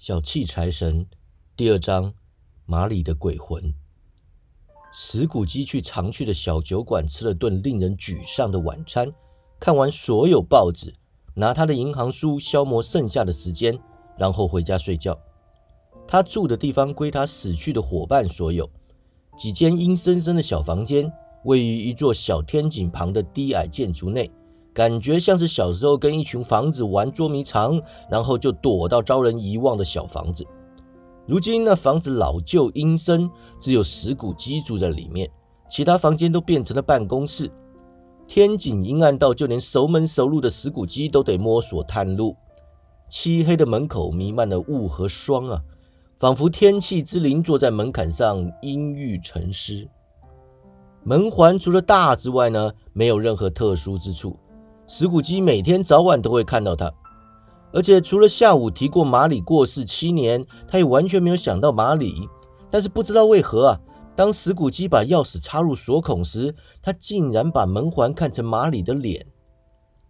[0.00, 1.04] 小气财神
[1.56, 2.14] 第二章：
[2.66, 3.74] 马里的鬼魂。
[4.92, 9.12] 石谷鸡去常去的小酒馆吃了顿令人沮丧的晚餐，
[9.58, 10.94] 看完所有报纸，
[11.34, 13.76] 拿他的银行书消磨剩下的时间，
[14.16, 15.18] 然后回家睡觉。
[16.06, 18.70] 他住的地方归他死去的伙伴所有，
[19.36, 21.12] 几间阴森森的小房间
[21.44, 24.30] 位于一座小天井旁的低矮建筑内。
[24.78, 30.46] 感觉像是小时候跟一群房子玩捉迷藏，然后就躲到遭人遗忘的小房子。
[31.26, 35.28] 如今那房子老旧阴森，只有石骨鸡住在里面，
[35.68, 37.50] 其他房间都变成了办公室。
[38.28, 42.36] 天井阴暗到就连熟门熟路的石骨鸡都得摸索探路。
[43.08, 45.60] 漆黑的门口弥漫了雾和霜啊，
[46.20, 49.88] 仿佛天气之灵坐在门槛上阴郁沉思。
[51.02, 54.38] 门环除了大之外呢，没有任何特殊之处。
[54.90, 56.90] 石谷基每天早晚都会看到他，
[57.72, 62.26] 而且除了下午提过马里过世七年，他也完全没有想到马里。
[62.70, 63.80] 但是不知道为何啊，
[64.16, 69.26] 当石谷基把钥匙插入锁孔时，他竟然把门环看成马里的脸。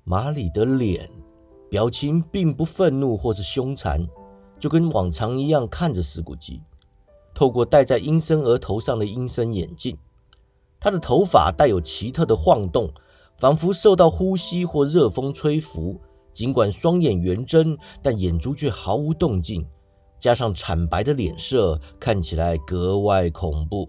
[0.04, 1.10] 马里的脸，
[1.68, 4.06] 表情并不愤怒或是凶残，
[4.60, 6.62] 就跟往常一样看着石谷基。
[7.34, 9.98] 透过戴在阴森额头上的阴森眼镜，
[10.78, 12.88] 他的头发带有奇特的晃动。
[13.39, 16.00] 仿佛受到呼吸或热风吹拂，
[16.34, 19.64] 尽管双眼圆睁，但眼珠却毫无动静。
[20.19, 23.89] 加上惨白的脸色，看起来格外恐怖。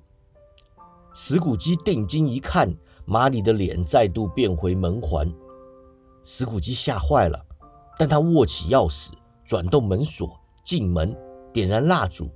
[1.16, 2.72] 石谷基定睛一看，
[3.06, 5.32] 马里的脸再度变回门环。
[6.24, 7.44] 石谷基吓坏了，
[7.98, 9.10] 但他握起钥匙，
[9.44, 11.18] 转动门锁，进门，
[11.52, 12.30] 点燃蜡烛。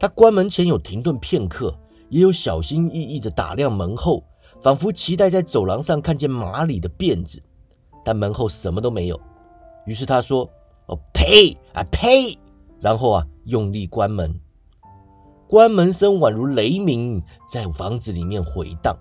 [0.00, 4.24] 他关门前有停顿片刻，也有小心翼翼地打量门后。
[4.60, 7.42] 仿佛期待在走廊上看见马里的辫子，
[8.04, 9.20] 但门后什么都没有。
[9.86, 10.48] 于是他说
[10.86, 12.36] ：“哦呸啊呸！”
[12.80, 14.38] 然后啊，用力关门。
[15.48, 18.96] 关门声宛如雷鸣，在房子里面回荡。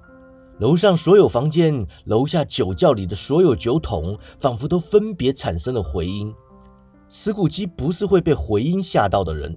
[0.59, 6.33] 楼上所有房间，楼下酒窖里的所有酒桶，仿佛都分别产生了回音。
[7.09, 9.55] 石谷基不是会被回音吓到的人。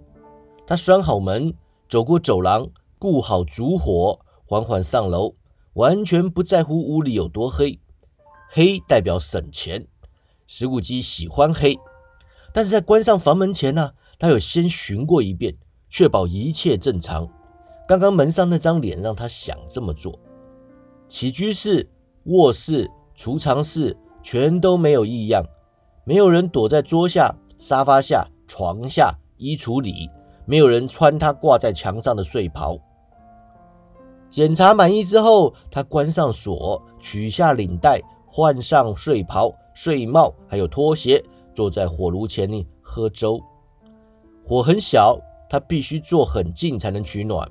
[0.67, 1.55] 他拴好门，
[1.89, 2.69] 走过走廊，
[2.99, 5.35] 顾好烛火，缓缓上楼。
[5.75, 7.79] 完全不在乎屋里有多黑，
[8.51, 9.87] 黑代表省钱。
[10.47, 11.79] 石谷基喜欢黑，
[12.53, 15.57] 但是在关上房门前呢，他有先巡过一遍，
[15.89, 17.29] 确保一切正常。
[17.87, 20.19] 刚刚门上那张脸让他想这么做。
[21.07, 21.89] 起居室、
[22.25, 25.45] 卧室、储藏室全都没有异样，
[26.05, 30.11] 没有人躲在桌下、沙发下、床下、衣橱里，
[30.47, 32.77] 没有人穿他挂在墙上的睡袍。
[34.31, 43.41] 检查满意之后，他关上锁，取下领带，换上睡袍、睡帽，还有拖鞋，坐在火炉前里喝粥。
[44.47, 45.19] 火很小，
[45.49, 47.51] 他必须坐很近才能取暖。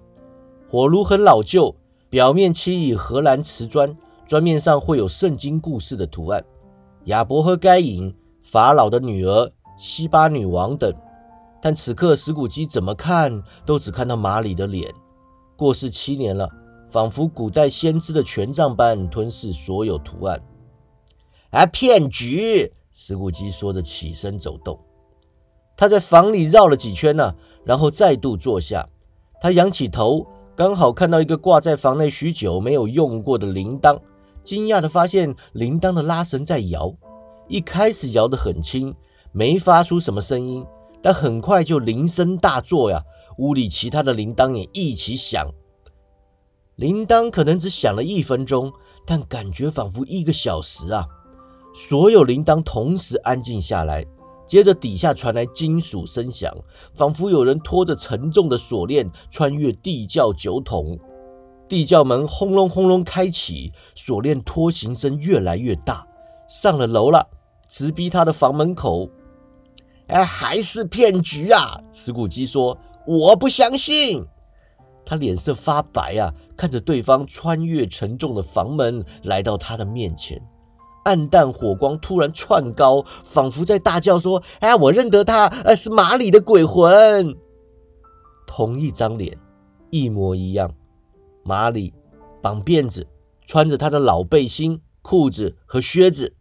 [0.70, 1.76] 火炉很老旧，
[2.10, 6.42] 表面漆以荷兰瓷砖，砖面上会有圣经故事的图案，
[7.06, 10.94] 亚伯和该隐、法老的女儿、西巴女王等。
[11.62, 14.94] 但此刻石谷基怎么看都只看到马里的脸，
[15.58, 16.50] 过世七年了。
[16.90, 20.42] 仿佛古代先知的权杖般吞噬所有图案。
[21.52, 22.72] 啊，骗局！
[22.92, 24.78] 石谷基说着起身走动。
[25.78, 27.34] 他在房里绕了几圈呢，
[27.64, 28.88] 然后再度坐下。
[29.40, 34.00] 他仰起头，刚好看到一个挂在房内许久没有用过的铃铛，
[34.44, 36.94] 惊讶地发现铃铛的拉绳在摇。
[37.48, 38.94] 一开始摇得很轻，
[39.32, 40.66] 没发出什么声音，
[41.02, 43.02] 但很快就铃声大作呀！
[43.38, 45.50] 屋里其他的铃铛也一起响。
[46.80, 48.72] 铃铛可能只响了一分钟，
[49.06, 51.06] 但感觉仿佛一个小时啊！
[51.76, 54.06] 所有铃铛同时安静下来，
[54.48, 56.50] 接着底下传来金属声响，
[56.96, 60.98] 仿佛有人拖着沉重的锁链穿越地窖酒桶。
[61.68, 66.08] 地窖门轰隆轰隆开启，锁链拖行声越来越大。
[66.48, 67.28] 上了楼了，
[67.68, 69.10] 直逼他的房门口。
[70.08, 71.78] 哎，还是骗局啊！
[71.92, 74.26] 石谷基说：“我不相信。”
[75.10, 80.40] 他脸色发白啊，看着对方穿越沉重的房门来到他的面前，
[81.04, 87.36] 暗淡火光突然窜高，仿佛在大叫说：“哎，我认得他，呃，是马里的鬼魂。”
[88.46, 89.36] 同一张脸，
[89.90, 90.72] 一模一样。
[91.44, 91.92] 马里
[92.40, 93.08] 绑辫子，
[93.48, 96.36] 穿着他的老背心、裤子和靴子，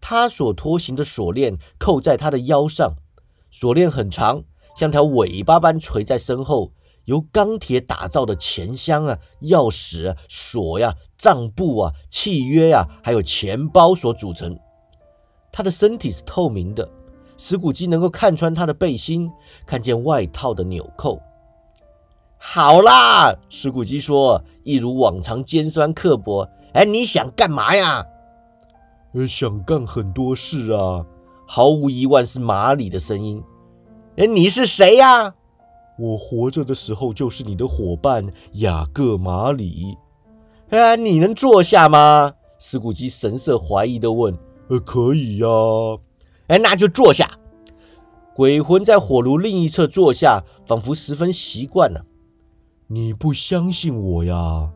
[0.00, 2.94] 他所拖行的锁链扣在他的腰上，
[3.50, 4.44] 锁链很长，
[4.74, 6.72] 像条尾巴般垂在身后。
[7.04, 14.58] 由钢铁打造的钱箱啊、钥匙、锁呀、账簿啊、契约呀，还有钱包所组成。
[15.50, 16.88] 他的身体是透明的，
[17.36, 19.30] 石骨鸡能够看穿他的背心，
[19.66, 21.20] 看见外套的纽扣。
[22.38, 26.48] 好啦，石骨鸡说，一如往常尖酸刻薄。
[26.72, 28.04] 哎，你想干嘛呀？
[29.12, 31.04] 呃，想干很多事啊。
[31.46, 33.42] 毫无疑问是马里的声音。
[34.16, 35.34] 哎，你是谁呀？
[35.98, 39.96] 我活着的时候就是你的伙伴雅各马里。
[40.70, 42.32] 哎，你能坐下吗？
[42.58, 44.36] 石骨鸡神色怀疑的问。
[44.68, 45.46] 呃，可以呀。
[46.46, 47.30] 哎，那就坐下。
[48.34, 52.02] 鬼魂在火炉另一侧坐下，仿佛十分习惯了。
[52.86, 54.70] 你不相信我呀？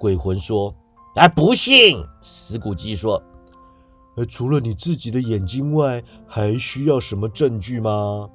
[0.00, 0.74] 鬼魂说
[1.16, 3.22] ：“哎，不信。”石骨鸡说
[4.16, 8.28] ：“呃，除了你自己的眼睛外，还需要什么证据吗？”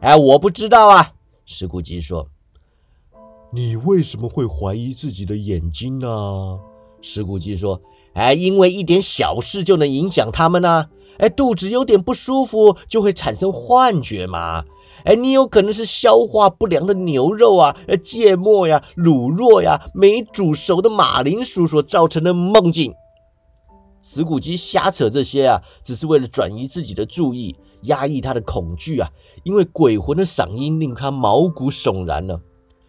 [0.00, 1.12] 哎，我不知道啊。
[1.50, 2.28] 石骨鸡说
[3.50, 6.58] ：“你为什么会怀疑自己的眼睛呢？”
[7.00, 7.80] 石骨鸡说
[8.12, 10.90] ：“哎，因为一点小事就能影响他们呢。
[11.16, 14.66] 哎，肚子有点不舒服就会产生幻觉嘛。”
[15.06, 22.92] 哎，你有可能是消化不良的牛肉啊、呃芥末呀、卤肉呀、没煮熟的马铃薯所造成的梦境。
[24.02, 29.08] 石骨鸡瞎扯这些啊，只是为了转移自己的注意，压抑他的恐惧啊。
[29.44, 32.40] 因为鬼魂的嗓音令他毛骨悚然了。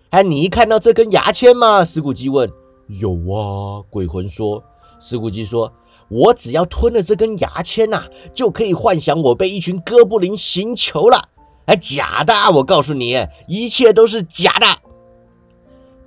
[0.09, 1.85] 哎，你一看到这根牙签吗？
[1.85, 2.51] 石骨鸡问。
[2.87, 4.63] 有啊，鬼魂说。
[4.99, 5.71] 石骨鸡说
[6.09, 8.03] ：“我只要吞了这根牙签呐，
[8.33, 11.29] 就可以幻想我被一群哥布林刑求了。”
[11.67, 12.33] 哎，假的！
[12.55, 13.15] 我告诉你，
[13.47, 14.65] 一切都是假的。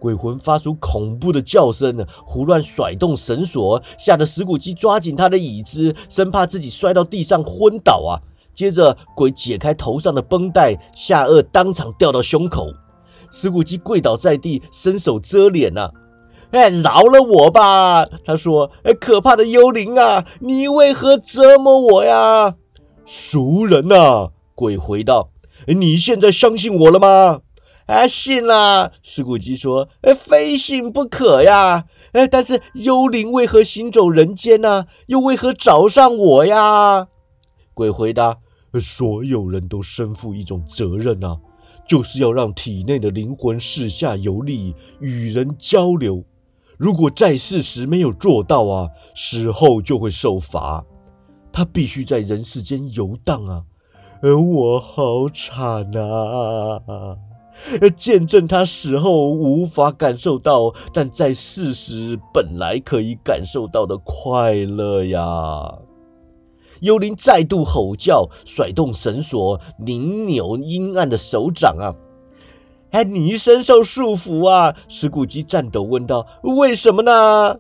[0.01, 8.19] 鬼魂发出恐怖的叫声，胡乱甩动绳索，吓得石骨鸡抓紧他的椅子，生怕自己摔到地上昏倒啊！
[8.55, 12.67] 接着，鬼解开头上的绷带，下颚当场掉到胸口，
[13.31, 15.91] 石谷鸡跪倒在地，伸手遮脸呐！
[16.53, 18.07] 哎，饶了我吧！
[18.27, 22.57] 他说：“哎，可怕的幽灵啊，你为何折磨我呀？”
[23.07, 25.31] 熟人呐，鬼回道。
[25.67, 27.41] 你现在相信我了吗？
[27.87, 28.93] 啊，信了。
[29.03, 31.85] 石谷鸡说：“哎，非信不可呀！
[32.13, 34.85] 哎，但是幽灵为何行走人间呢？
[35.07, 37.07] 又为何找上我呀？”
[37.73, 38.37] 鬼回答
[38.81, 41.39] ：“所有人都身负一种责任啊，
[41.87, 46.25] 就是要让体内的灵魂四下游历，与人交流。
[46.79, 50.85] 如果在世时没有做到啊，死后就会受罚。
[51.53, 53.65] 他必须在人世间游荡啊。”
[54.25, 56.81] 而我好惨啊！
[57.97, 65.77] 见证他死后无法感受到，但在世时本来可以感受到的快乐呀！
[66.83, 71.95] 幽灵再度吼叫，甩动绳索，拧扭阴暗的手掌啊！
[72.91, 74.77] 哎，你身受束缚啊！
[74.87, 77.59] 石骨鸡颤抖问道：“为什么呢？”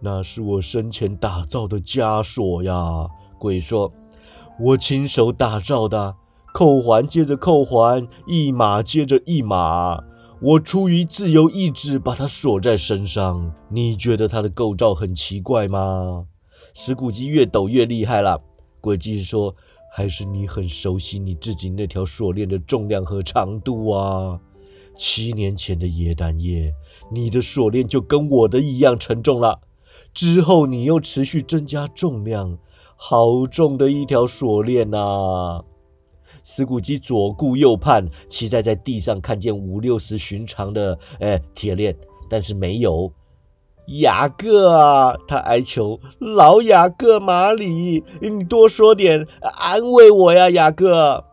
[0.00, 3.06] 那是我生前打造的枷锁呀！
[3.38, 3.92] 鬼说。
[4.58, 6.14] 我亲手打造的
[6.54, 10.02] 扣环，接着扣环，一码接着一码。
[10.40, 13.52] 我出于自由意志把它锁在身上。
[13.68, 16.24] 你觉得它的构造很奇怪吗？
[16.78, 18.38] 石骨鸡越抖越厉害了。
[18.82, 19.56] 鬼技说
[19.90, 24.38] ：“还是你很熟悉你自己那条锁链的重量和长度啊？
[24.94, 26.70] 七年前的耶诞夜，
[27.10, 29.58] 你的锁链就跟我的一样沉重了。
[30.12, 32.58] 之后你又持续增加重量。”
[32.98, 35.64] 好重的一条锁链啊！
[36.44, 41.96] 石骨鸡左顾右盼，期待在地上看见五六十寻常的哎铁链，
[42.28, 43.10] 但是没有。
[43.86, 51.24] 雅各啊，他哀求老雅各马里，你多说点安慰我呀，雅各。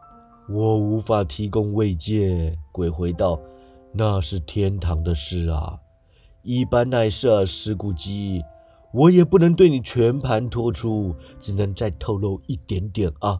[0.49, 2.57] 我无法提供慰藉。
[2.71, 3.39] 鬼回道
[3.93, 5.77] ：“那是天堂的事啊，
[6.41, 8.41] 一般奈舍石骨鸡。”
[8.93, 13.39] 我也不能对你全盘托出，只能再透露一点点啊！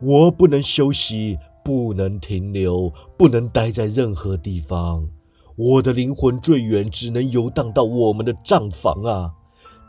[0.00, 5.08] 我不能休息，不能停留，不能待在任何地方。
[5.56, 9.32] 我的灵魂最远只能游荡到我们的账房啊！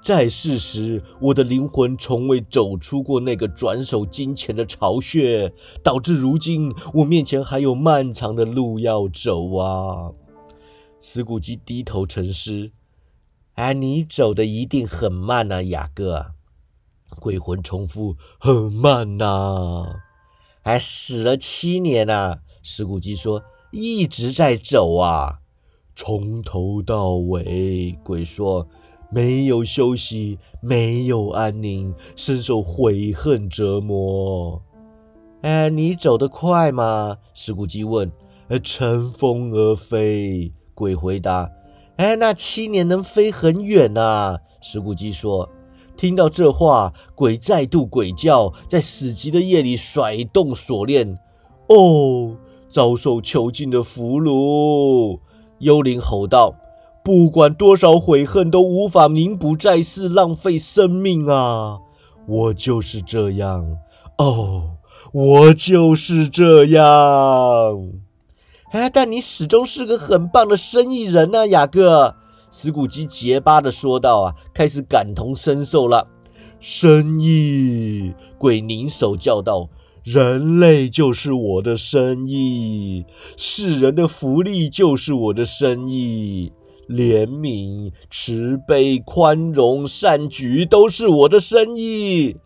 [0.04, 10.14] 在世时，我的灵魂从未走出过那个转手金钱的巢穴，导致如今我面前还有漫长的路要走啊！
[11.02, 12.72] 石骨鸡低头沉思。
[13.56, 16.28] 哎，你走的一定很慢呐，雅各。
[17.20, 19.96] 鬼魂重复：“很慢呐。”
[20.64, 22.38] 还死了七年呐。
[22.62, 25.40] 石骨鸡说：“一直在走啊，
[25.98, 28.66] 从头到尾。”鬼说
[29.10, 34.62] ：“没有休息，没有安宁，深受悔恨折磨。”
[35.42, 37.18] 哎，你走得快吗？
[37.34, 38.12] 石骨鸡问。
[38.64, 41.50] “乘风而飞。”鬼回答。
[41.96, 44.38] 哎，那七年能飞很远呐！
[44.62, 45.50] 石骨鸡说
[45.98, 51.18] ：“听到这话，鬼再度鬼叫，在死寂的夜里甩动锁链。
[51.70, 52.38] 哦，
[52.70, 55.20] 遭受囚禁的俘虏！
[55.60, 56.56] 幽灵吼道
[57.04, 61.80] ：“不管多少悔恨，都无法弥补再世，浪费生命啊！
[62.28, 63.78] 我就是这样。
[64.18, 64.78] 哦，
[65.12, 66.84] 我就是这样。
[68.72, 72.16] 哎，但你始终是个很棒的生意人啊，雅各。”
[72.52, 76.08] 石骨鸡结巴的说道：“啊，开始感同身受了。
[76.60, 79.70] 生意，鬼凝手叫道：
[80.10, 83.04] 人类就是我的生意，
[83.36, 86.54] 世人的福利就是我的生意，
[86.88, 92.38] 怜悯、慈悲、宽容、善举都是我的生意。”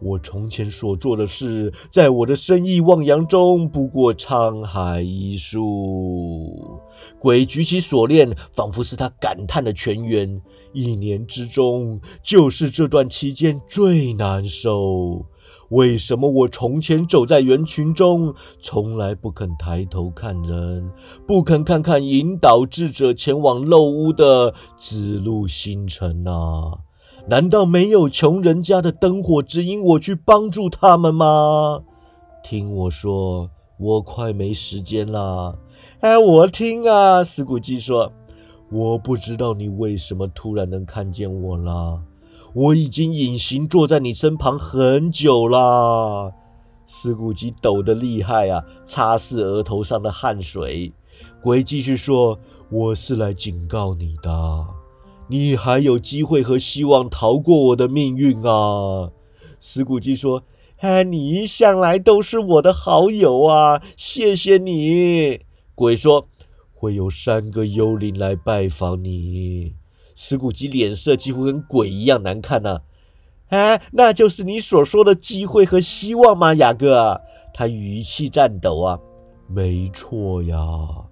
[0.00, 6.80] 我从前所做的事，在我的生意汪洋中，不过沧海一粟。
[7.18, 10.40] 鬼举起锁链，仿佛是他感叹的泉源。
[10.72, 15.26] 一年之中，就是这段期间最难受。
[15.70, 20.90] 为什么我从前走在人群中，从来不肯抬头看人，
[21.26, 26.78] 不肯看看引导智者前往漏屋的指路星辰啊？
[27.28, 31.82] 难道没有穷人家的灯火指引我去帮助他们吗？
[32.42, 33.48] 听我说，
[33.78, 35.56] 我快没时间了。
[36.00, 38.10] 哎，我听啊，死骨鸡说，
[38.72, 42.02] 我不知道你为什么突然能看见我了。
[42.52, 46.32] 我已经隐形坐在你身旁很久了。
[46.86, 50.92] 石骨鸡抖得厉害啊，擦拭额头上的汗水。
[51.42, 52.38] 鬼继续说
[52.70, 54.66] ：“我是来警告你的。”
[55.28, 59.12] 你还有机会和希望逃过我的命运啊！
[59.60, 60.42] 石骨鸡说
[60.78, 65.42] ：“哎，你向来都是我的好友啊，谢谢你。”
[65.76, 66.26] 鬼说
[66.74, 69.74] ：“会有三个幽灵来拜访你。”
[70.22, 72.80] 石骨鸡脸色几乎跟鬼一样难看呐！
[73.48, 77.18] 哎，那就是你所说的机会和希望吗，雅各？
[77.54, 78.98] 他语气颤抖啊。
[79.48, 80.58] 没错呀。
[80.58, 81.08] 我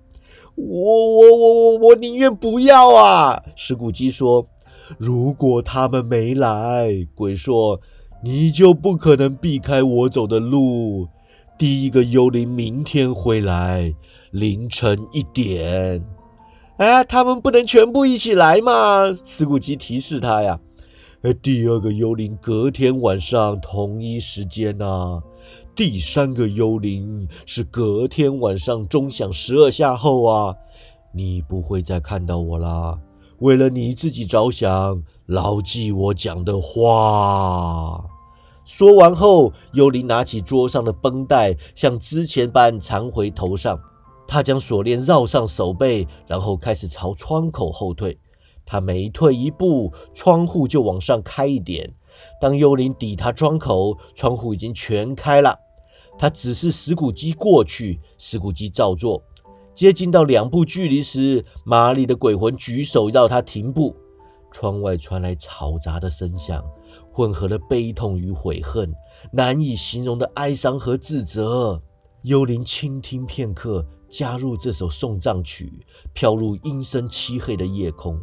[0.56, 3.42] 我我我我宁愿不要啊！
[3.56, 4.46] 石骨鸡说
[4.98, 7.80] ：“如果他们没来，鬼说
[8.22, 11.08] 你就不可能避开我走的路。
[11.56, 13.94] 第一个幽灵明天回来，
[14.32, 16.04] 凌晨一点。
[16.78, 20.58] 哎，他们不能全部一起来吗？”石骨鸡提示他呀。
[21.22, 25.20] 哎第二个幽灵隔天晚上同一时间呐。
[25.74, 30.54] 第三个幽灵是隔天晚上钟响十二下后啊，
[31.12, 32.96] 你不会再看到我啦。
[33.38, 38.04] 为了你自己着想，牢记我讲的话。
[38.64, 43.80] 说完后，幽灵拿起桌上的绷带，像之前般缠回头上。
[44.28, 48.20] 他将锁链绕上手背，然后开始朝窗口后退。
[48.66, 51.90] 他每退一步，窗户就往上开一点。
[52.38, 55.58] 当幽灵抵达窗口，窗户已经全开了。
[56.18, 59.22] 他指示石骨鸡过去，石骨鸡照做。
[59.74, 63.96] 接近到两步距离时，玛丽的鬼魂举手要他停步。
[64.50, 66.62] 窗外传来嘈杂的声响，
[67.12, 68.92] 混合了悲痛与悔恨，
[69.32, 71.80] 难以形容的哀伤和自责。
[72.22, 75.72] 幽灵倾听片刻，加入这首送葬曲，
[76.12, 78.18] 飘入阴森漆黑的夜空。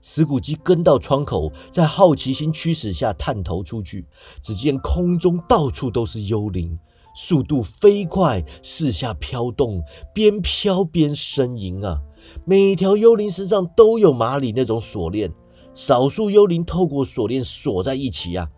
[0.00, 4.06] 石谷鸡跟到窗口，在好奇心驱使下探头出去，
[4.42, 6.78] 只见空中到处都是幽灵。
[7.16, 9.82] 速度飞快，四下飘动，
[10.14, 12.00] 边飘边呻吟啊！
[12.44, 15.32] 每条幽灵身上都有马里那种锁链，
[15.74, 18.48] 少数幽灵透过锁链锁在一起啊，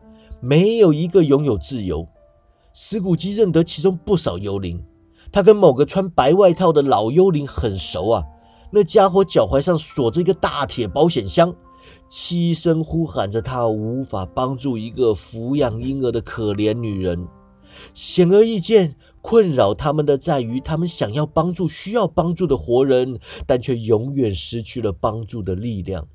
[0.43, 2.07] 没有一个拥有自由。
[2.75, 4.85] 石谷鸡认得其中不少幽灵，
[5.33, 8.25] 他跟某个穿白外套的老幽灵很熟啊。
[8.71, 11.55] 那家伙脚踝上锁着一个大铁保险箱，
[12.09, 17.27] 凄声呼喊着他无法帮助一个抚养婴儿的可怜女人。
[17.95, 26.07] 显而易见，困扰他们的在于，他们想要帮助需要帮助的活人，但却永远失去了帮助的力量。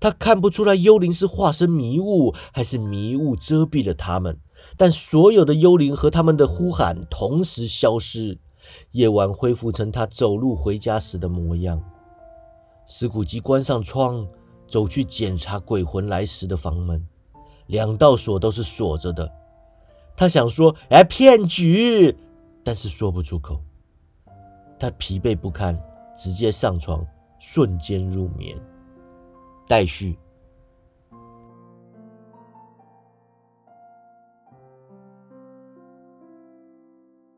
[0.00, 4.38] 他看不出来幽灵是化身迷雾，还是迷雾遮蔽了他们。
[4.78, 8.38] 但所有的幽灵和他们的呼喊同时消失，
[8.92, 11.82] 夜晚恢复成他走路回家时的模样。
[12.86, 14.26] 石谷吉关上窗，
[14.68, 17.04] 走去检查鬼魂来时的房门，
[17.66, 19.30] 两道锁都是锁着的。
[20.16, 22.16] 他想说：“哎，骗局！”
[22.64, 23.60] 但是说不出口。
[24.78, 25.76] 他疲惫不堪，
[26.16, 27.04] 直接上床，
[27.40, 28.56] 瞬间入眠。
[29.66, 30.16] 待续。